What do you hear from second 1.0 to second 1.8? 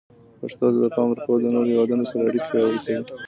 ورکول د نورو